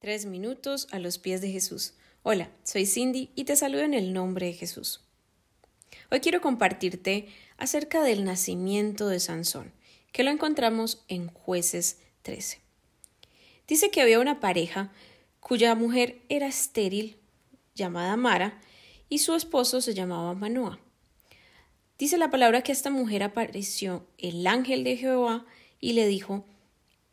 [0.00, 1.92] Tres minutos a los pies de Jesús.
[2.22, 5.02] Hola, soy Cindy y te saludo en el nombre de Jesús.
[6.10, 9.74] Hoy quiero compartirte acerca del nacimiento de Sansón,
[10.10, 12.62] que lo encontramos en jueces 13.
[13.68, 14.90] Dice que había una pareja
[15.38, 17.18] cuya mujer era estéril,
[17.74, 18.58] llamada Mara,
[19.10, 20.80] y su esposo se llamaba Manoah.
[21.98, 25.44] Dice la palabra que a esta mujer apareció el ángel de Jehová
[25.78, 26.46] y le dijo,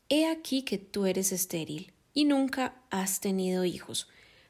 [0.08, 4.08] He aquí que tú eres estéril y nunca has tenido hijos,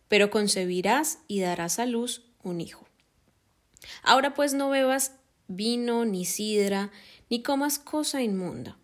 [0.07, 2.87] pero concebirás y darás a luz un hijo.
[4.03, 5.11] Ahora pues no bebas
[5.49, 6.91] vino ni sidra,
[7.29, 8.77] ni comas cosa inmunda,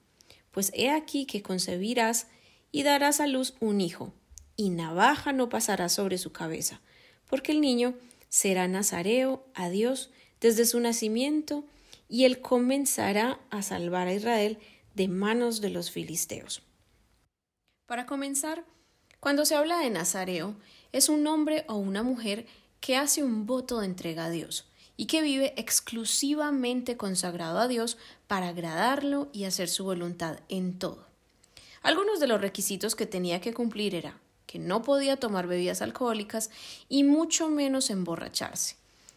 [0.51, 2.27] pues he aquí que concebirás
[2.73, 4.11] y darás a luz un hijo,
[4.57, 6.81] y navaja no pasará sobre su cabeza,
[7.29, 7.95] porque el niño
[8.27, 11.63] será nazareo a Dios desde su nacimiento,
[12.09, 14.59] y él comenzará a salvar a Israel
[14.93, 16.63] de manos de los filisteos.
[17.85, 18.65] Para comenzar,
[19.23, 20.53] cuando se habla de Nazareo,
[20.91, 22.45] es un hombre o una mujer
[22.81, 24.65] que hace un voto de entrega a Dios
[24.97, 31.07] y que vive exclusivamente consagrado a Dios para agradarlo y hacer su voluntad en todo.
[31.83, 36.49] Algunos de los requisitos que tenía que cumplir era que no podía tomar bebidas alcohólicas
[36.89, 38.75] y mucho menos emborracharse.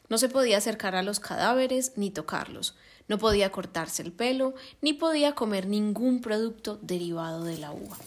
[0.09, 2.77] No se podía acercar a los cadáveres ni tocarlos,
[3.09, 7.99] no podía cortarse el pelo, ni podía comer ningún producto derivado de la uva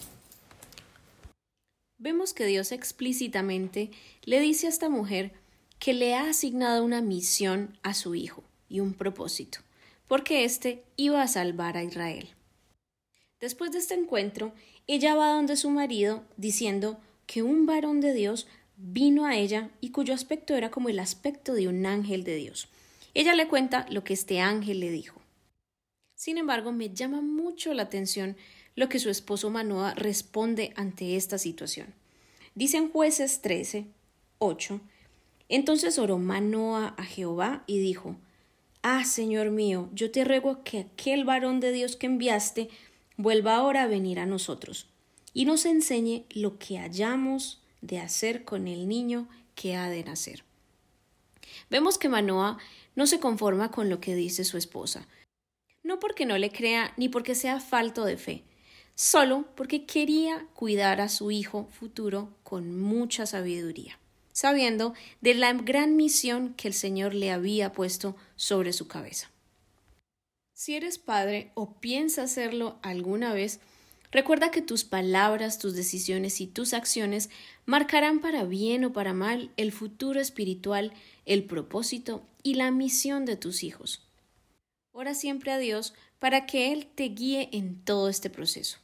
[2.00, 3.90] vemos que Dios explícitamente
[4.24, 5.32] le dice a esta mujer
[5.78, 9.60] que le ha asignado una misión a su hijo y un propósito,
[10.08, 12.30] porque éste iba a salvar a Israel.
[13.38, 14.52] Después de este encuentro,
[14.86, 19.90] ella va donde su marido diciendo que un varón de Dios vino a ella y
[19.90, 22.68] cuyo aspecto era como el aspecto de un ángel de Dios.
[23.12, 25.20] Ella le cuenta lo que este ángel le dijo.
[26.14, 28.36] Sin embargo, me llama mucho la atención
[28.76, 31.94] lo que su esposo Manoa responde ante esta situación.
[32.54, 33.86] Dicen jueces 13,
[34.38, 34.80] 8.
[35.48, 38.16] Entonces oró Manoa a Jehová y dijo,
[38.82, 42.70] Ah, Señor mío, yo te ruego que aquel varón de Dios que enviaste
[43.16, 44.88] vuelva ahora a venir a nosotros
[45.34, 50.44] y nos enseñe lo que hayamos de hacer con el niño que ha de nacer.
[51.68, 52.58] Vemos que Manoa
[52.96, 55.06] no se conforma con lo que dice su esposa,
[55.82, 58.44] no porque no le crea ni porque sea falto de fe,
[59.00, 63.98] solo porque quería cuidar a su hijo futuro con mucha sabiduría,
[64.30, 69.30] sabiendo de la gran misión que el Señor le había puesto sobre su cabeza.
[70.52, 73.60] Si eres padre o piensas hacerlo alguna vez,
[74.10, 77.30] recuerda que tus palabras, tus decisiones y tus acciones
[77.64, 80.92] marcarán para bien o para mal el futuro espiritual,
[81.24, 84.06] el propósito y la misión de tus hijos.
[84.92, 88.76] Ora siempre a Dios para que Él te guíe en todo este proceso.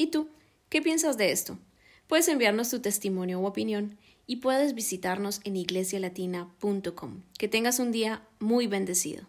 [0.00, 0.30] ¿Y tú?
[0.70, 1.58] ¿Qué piensas de esto?
[2.06, 7.22] Puedes enviarnos tu testimonio u opinión y puedes visitarnos en iglesialatina.com.
[7.36, 9.26] Que tengas un día muy bendecido.